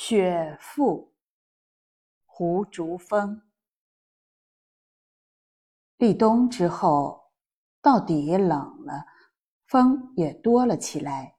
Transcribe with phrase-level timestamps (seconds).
[0.00, 1.08] 雪覆，
[2.24, 3.42] 胡竹风。
[5.96, 7.32] 立冬之后，
[7.82, 9.04] 到底冷了，
[9.66, 11.34] 风也多了起来，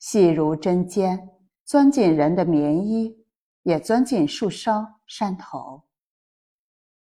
[0.00, 1.30] 细如针尖，
[1.64, 3.24] 钻进人的棉衣，
[3.62, 5.84] 也钻进树梢、山头。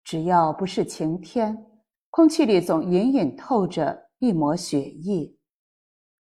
[0.05, 5.37] 只要不是晴天，空气里总隐隐透着一抹雪意，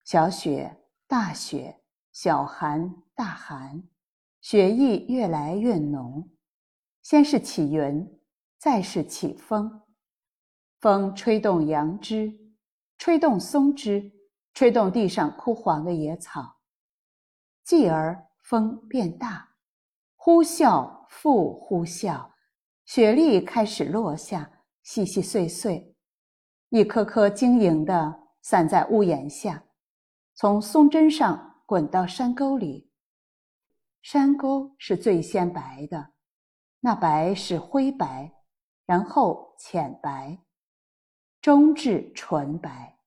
[0.03, 3.85] 小雪、大雪，小寒、大寒。
[4.49, 6.31] 雪意越来越浓，
[7.03, 8.09] 先是起云，
[8.57, 9.83] 再是起风。
[10.79, 12.33] 风吹动杨枝，
[12.97, 14.13] 吹动松枝，
[14.55, 16.59] 吹动地上枯黄的野草。
[17.65, 19.57] 继而风变大，
[20.15, 22.31] 呼啸复呼啸，
[22.85, 24.49] 雪粒开始落下，
[24.85, 25.93] 细细碎碎，
[26.69, 29.65] 一颗颗晶莹的散在屋檐下，
[30.37, 32.86] 从松针上滚到山沟里。
[34.09, 36.13] 山沟是最先白的，
[36.79, 38.33] 那白是灰白，
[38.85, 40.39] 然后浅白，
[41.41, 43.01] 终至纯白。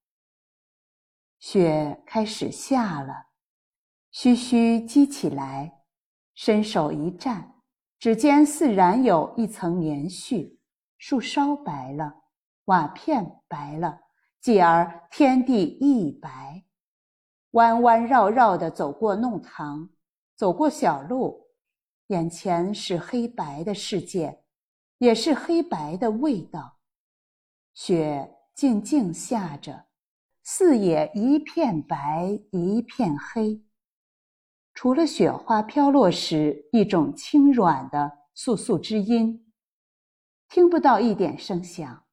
[1.39, 3.27] 雪开始下了，
[4.11, 5.85] 徐徐积起来，
[6.35, 7.45] 伸手一蘸，
[7.97, 10.57] 指尖似然有一层棉絮。
[10.97, 12.13] 树梢白了，
[12.65, 14.01] 瓦片白了，
[14.41, 16.65] 继而天地亦白。
[17.51, 19.89] 弯弯绕绕的走过弄堂。
[20.39, 21.49] 走过小路，
[22.07, 24.41] 眼前是黑白的世界，
[24.99, 26.77] 也是黑白的味道。
[27.73, 29.87] 雪静静下着，
[30.43, 33.61] 四野一片白一片黑。
[34.73, 39.51] 除了雪花飘落时一种轻软的簌簌之音，
[40.47, 42.05] 听不到一点声响。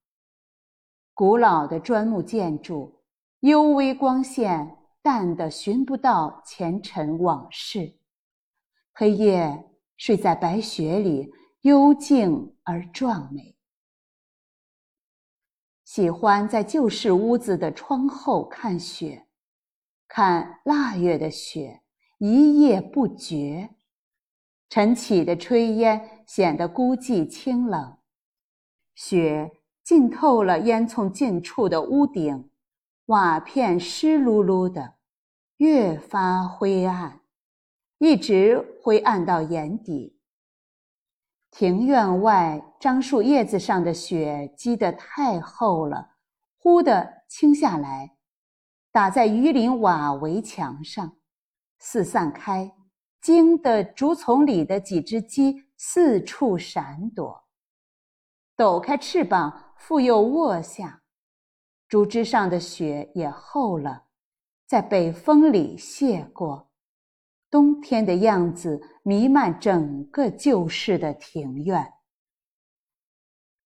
[1.13, 3.05] 古老的砖木建筑，
[3.39, 7.93] 幽微光线淡得寻不到前尘往事。
[8.99, 9.63] 黑夜
[9.95, 11.31] 睡在白雪里，
[11.61, 13.55] 幽静而壮美。
[15.83, 19.27] 喜欢在旧式屋子的窗后看雪，
[20.07, 21.83] 看腊月的雪，
[22.17, 23.75] 一夜不绝。
[24.67, 27.99] 晨起的炊烟显得孤寂清冷，
[28.95, 32.49] 雪浸透了烟囱近处的屋顶，
[33.05, 34.95] 瓦片湿漉漉的，
[35.57, 37.21] 越发灰暗。
[37.99, 40.19] 一直灰暗到眼底。
[41.49, 46.11] 庭院外樟树叶子上的雪积得太厚了，
[46.59, 48.17] 忽地倾下来，
[48.91, 51.17] 打在榆林瓦围墙上，
[51.79, 52.71] 四散开，
[53.21, 57.45] 惊得竹丛里的几只鸡四处闪躲，
[58.55, 61.01] 抖开翅膀，复又卧下。
[61.87, 64.03] 竹枝上的雪也厚了，
[64.67, 66.66] 在北风里谢过。
[67.49, 71.93] 冬天的样子弥漫整个旧式的庭院。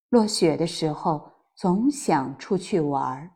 [0.10, 3.32] 落雪的时候，总想出去玩儿，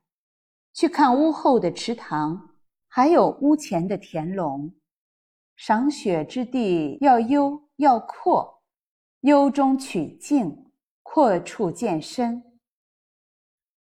[0.74, 2.56] 去看屋后的池塘，
[2.88, 4.74] 还有屋前的田垄。
[5.56, 8.62] 赏雪之地要幽要阔，
[9.22, 12.60] 幽中取静，阔处见深。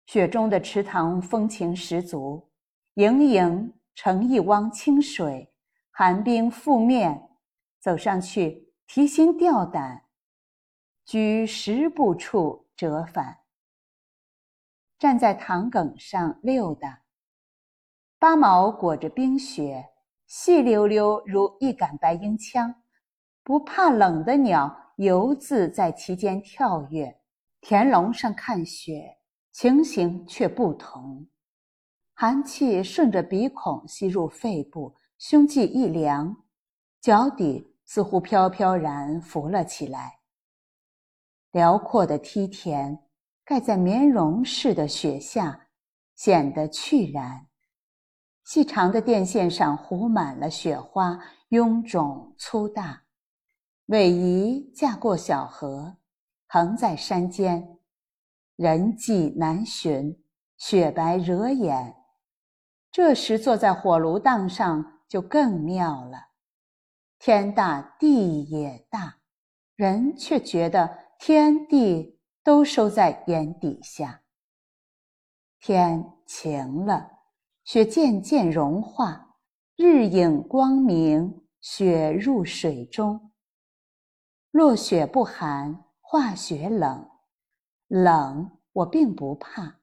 [0.05, 2.51] 雪中的池塘风情十足，
[2.93, 5.51] 盈盈成一汪清水。
[5.99, 7.27] 寒冰覆面，
[7.79, 10.03] 走上去提心吊胆，
[11.03, 13.39] 居十步处折返。
[14.99, 17.01] 站在塘埂上溜达，
[18.19, 19.89] 八毛裹着冰雪，
[20.27, 22.75] 细溜溜如一杆白缨枪。
[23.41, 27.19] 不怕冷的鸟游自在其间跳跃。
[27.59, 29.17] 田垄上看雪，
[29.51, 31.27] 情形却不同，
[32.13, 34.95] 寒气顺着鼻孔吸入肺部。
[35.19, 36.43] 胸际一凉，
[37.01, 40.19] 脚底似乎飘飘然浮了起来。
[41.51, 42.99] 辽阔的梯田
[43.43, 45.69] 盖在棉绒似的雪下，
[46.15, 47.47] 显得去然。
[48.45, 53.01] 细长的电线上糊满了雪花，臃肿粗大。
[53.87, 55.97] 逶迤架过小河，
[56.45, 57.79] 横在山间，
[58.55, 60.23] 人迹难寻，
[60.57, 61.95] 雪白惹眼。
[62.91, 64.96] 这时坐在火炉档上。
[65.07, 66.27] 就更妙了，
[67.17, 69.17] 天大地也大，
[69.75, 74.23] 人却觉得天地都收在眼底下。
[75.59, 77.09] 天晴了，
[77.63, 79.35] 雪渐渐融化，
[79.75, 83.31] 日影光明，雪入水中。
[84.51, 87.09] 落雪不寒，化雪冷，
[87.87, 89.79] 冷我并不怕。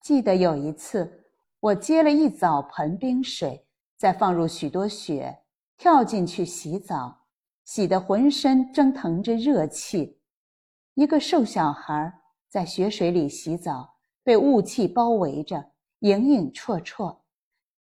[0.00, 3.63] 记得有一次，我接了一澡盆冰水。
[4.04, 5.38] 再放入许多雪，
[5.78, 7.24] 跳进去洗澡，
[7.64, 10.20] 洗得浑身蒸腾着热气。
[10.92, 12.12] 一个瘦小孩
[12.46, 17.20] 在雪水里洗澡，被雾气包围着，影影绰绰。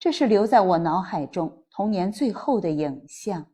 [0.01, 3.47] 这是留在我脑海中童年最后的影像。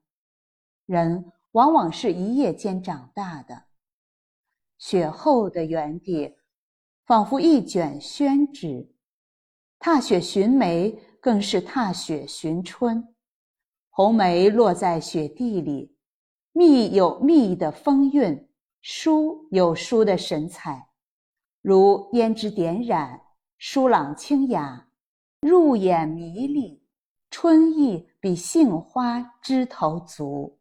[0.87, 3.64] 人往往是一夜间长大的。
[4.79, 6.35] 雪后的原地，
[7.05, 8.94] 仿佛一卷宣纸。
[9.79, 13.12] 踏雪寻梅，更是踏雪寻春。
[13.90, 15.93] 红梅落在雪地里，
[16.52, 18.49] 蜜有蜜的风韵。
[18.81, 20.88] 书有书的神采，
[21.61, 23.20] 如胭脂点染，
[23.58, 24.87] 疏朗清雅，
[25.40, 26.81] 入眼迷离。
[27.29, 30.56] 春意比杏花枝头足。